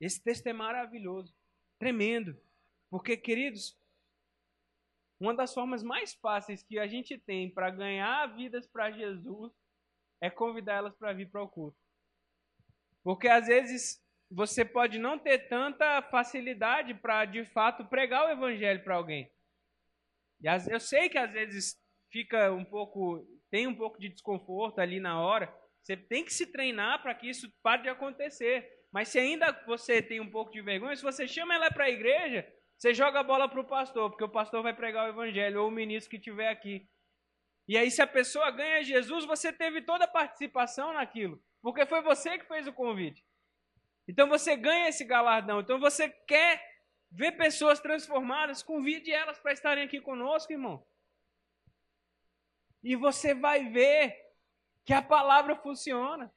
[0.00, 1.36] Esse texto é maravilhoso,
[1.78, 2.40] tremendo,
[2.88, 3.78] porque, queridos,
[5.20, 9.52] uma das formas mais fáceis que a gente tem para ganhar vidas para Jesus
[10.22, 11.76] é convidar elas para vir para o culto.
[13.02, 14.00] Porque às vezes
[14.30, 19.28] você pode não ter tanta facilidade para de fato pregar o evangelho para alguém.
[20.40, 21.76] E eu sei que às vezes
[22.10, 25.52] fica um pouco, tem um pouco de desconforto ali na hora.
[25.82, 28.68] Você tem que se treinar para que isso pare de acontecer.
[28.92, 31.90] Mas se ainda você tem um pouco de vergonha, se você chama ela para a
[31.90, 32.46] igreja,
[32.78, 35.68] você joga a bola para o pastor, porque o pastor vai pregar o evangelho, ou
[35.68, 36.86] o ministro que estiver aqui.
[37.68, 42.02] E aí, se a pessoa ganha Jesus, você teve toda a participação naquilo, porque foi
[42.02, 43.24] você que fez o convite.
[44.06, 45.60] Então você ganha esse galardão.
[45.60, 46.60] Então você quer
[47.10, 50.84] ver pessoas transformadas, convide elas para estarem aqui conosco, irmão.
[52.82, 54.16] E você vai ver
[54.84, 56.32] que a palavra funciona.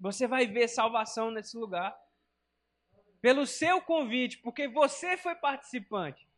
[0.00, 1.96] Você vai ver salvação nesse lugar
[3.20, 6.28] pelo seu convite, porque você foi participante.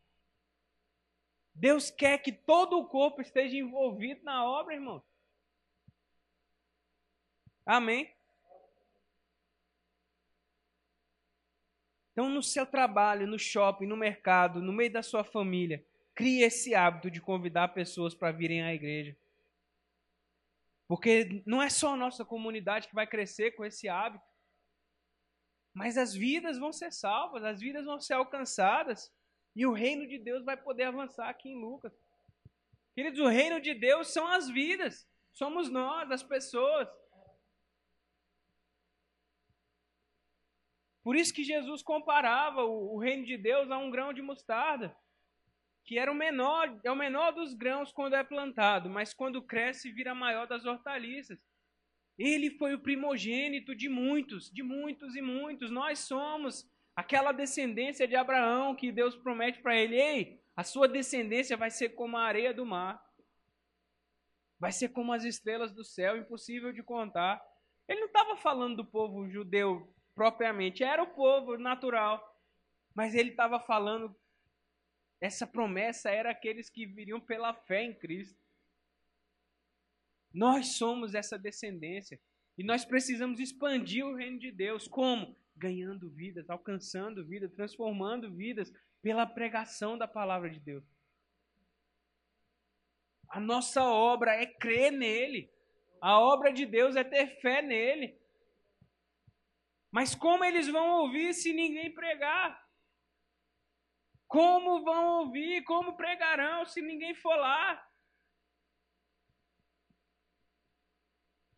[1.59, 5.03] Deus quer que todo o corpo esteja envolvido na obra, irmão.
[7.65, 8.15] Amém?
[12.13, 15.85] Então, no seu trabalho, no shopping, no mercado, no meio da sua família,
[16.15, 19.15] crie esse hábito de convidar pessoas para virem à igreja.
[20.87, 24.25] Porque não é só a nossa comunidade que vai crescer com esse hábito.
[25.73, 29.13] Mas as vidas vão ser salvas, as vidas vão ser alcançadas.
[29.59, 31.91] E o reino de Deus vai poder avançar aqui em Lucas.
[32.95, 35.05] Queridos, o reino de Deus são as vidas.
[35.33, 36.87] Somos nós, as pessoas.
[41.03, 44.95] Por isso que Jesus comparava o, o, reino de Deus a um grão de mostarda,
[45.83, 49.91] que era o menor, é o menor dos grãos quando é plantado, mas quando cresce
[49.91, 51.37] vira maior das hortaliças.
[52.17, 55.69] Ele foi o primogênito de muitos, de muitos e muitos.
[55.69, 56.65] Nós somos
[56.99, 61.89] aquela descendência de Abraão que Deus promete para ele: ei, a sua descendência vai ser
[61.89, 63.01] como a areia do mar,
[64.59, 67.41] vai ser como as estrelas do céu, impossível de contar.
[67.87, 72.21] Ele não estava falando do povo judeu propriamente, era o povo natural,
[72.93, 74.13] mas ele estava falando.
[75.21, 78.39] Essa promessa era aqueles que viriam pela fé em Cristo.
[80.33, 82.19] Nós somos essa descendência.
[82.57, 84.87] E nós precisamos expandir o reino de Deus.
[84.87, 85.35] Como?
[85.59, 90.83] Ganhando vidas, alcançando vidas, transformando vidas pela pregação da palavra de Deus.
[93.27, 95.51] A nossa obra é crer nele.
[96.01, 98.17] A obra de Deus é ter fé nele.
[99.91, 102.67] Mas como eles vão ouvir se ninguém pregar?
[104.27, 105.63] Como vão ouvir?
[105.63, 107.85] Como pregarão se ninguém for lá?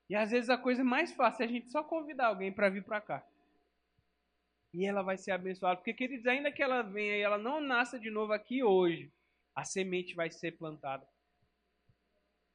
[0.09, 2.83] E às vezes a coisa mais fácil é a gente só convidar alguém para vir
[2.83, 3.30] para cá.
[4.74, 5.78] E ela vai ser abençoada.
[5.78, 9.11] Porque, queridos, ainda que ela venha e ela não nasça de novo aqui hoje,
[9.55, 11.05] a semente vai ser plantada.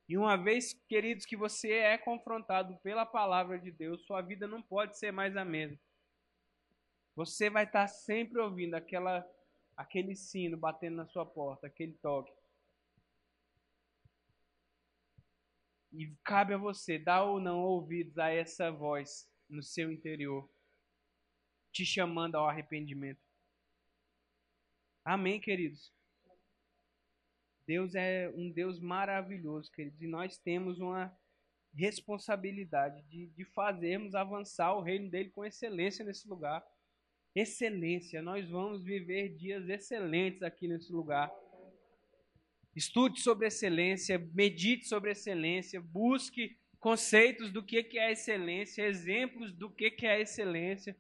[0.09, 4.63] E uma vez, queridos, que você é confrontado pela palavra de Deus, sua vida não
[4.63, 5.79] pode ser mais a mesma.
[7.17, 9.27] Você vai estar sempre ouvindo aquela,
[9.77, 12.33] aquele sino batendo na sua porta, aquele toque.
[15.93, 20.49] E cabe a você dar ou não ouvidos a essa voz no seu interior,
[21.77, 23.21] te chamando ao arrependimento.
[25.05, 25.93] Amém, queridos?
[27.67, 31.15] Deus é um Deus maravilhoso, queridos, e nós temos uma
[31.75, 36.65] responsabilidade de, de fazermos avançar o reino dele com excelência nesse lugar.
[37.35, 41.31] Excelência, nós vamos viver dias excelentes aqui nesse lugar.
[42.75, 50.07] Estude sobre excelência, medite sobre excelência, busque conceitos do que é excelência, exemplos do que
[50.07, 50.97] é excelência.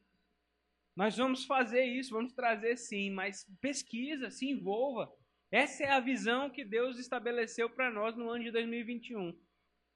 [0.96, 5.12] Nós vamos fazer isso, vamos trazer sim, mas pesquisa, se envolva.
[5.50, 9.38] Essa é a visão que Deus estabeleceu para nós no ano de 2021.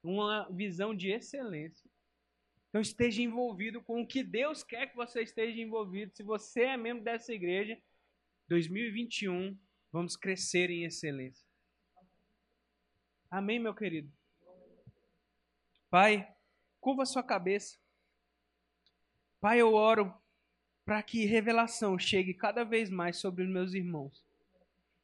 [0.03, 1.89] Uma visão de excelência.
[2.69, 6.15] Então esteja envolvido com o que Deus quer que você esteja envolvido.
[6.15, 7.81] Se você é membro dessa igreja,
[8.47, 9.59] 2021,
[9.91, 11.45] vamos crescer em excelência.
[13.29, 14.11] Amém, meu querido?
[15.89, 16.31] Pai,
[16.79, 17.77] curva sua cabeça.
[19.41, 20.20] Pai, eu oro
[20.85, 24.23] para que revelação chegue cada vez mais sobre os meus irmãos.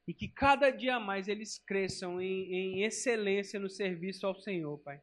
[0.07, 5.01] E que cada dia mais eles cresçam em, em excelência no serviço ao Senhor, Pai.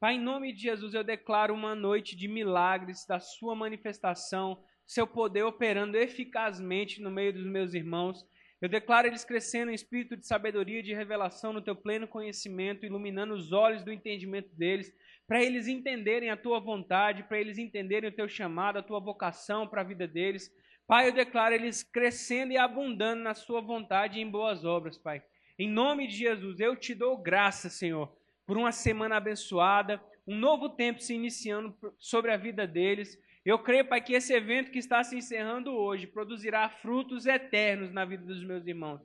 [0.00, 5.06] Pai, em nome de Jesus, eu declaro uma noite de milagres, da Sua manifestação, seu
[5.06, 8.26] poder operando eficazmente no meio dos meus irmãos.
[8.62, 12.86] Eu declaro eles crescendo em espírito de sabedoria e de revelação no teu pleno conhecimento,
[12.86, 14.94] iluminando os olhos do entendimento deles,
[15.26, 19.66] para eles entenderem a tua vontade, para eles entenderem o teu chamado, a tua vocação
[19.66, 20.48] para a vida deles.
[20.86, 25.20] Pai, eu declaro eles crescendo e abundando na sua vontade e em boas obras, Pai.
[25.58, 30.68] Em nome de Jesus, eu te dou graça, Senhor, por uma semana abençoada, um novo
[30.68, 33.18] tempo se iniciando sobre a vida deles.
[33.44, 38.04] Eu creio, Pai, que esse evento que está se encerrando hoje produzirá frutos eternos na
[38.04, 39.00] vida dos meus irmãos.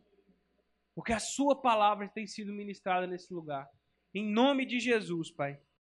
[0.94, 3.68] Porque a Sua palavra tem sido ministrada nesse lugar.
[4.14, 5.60] Em nome de Jesus, Pai.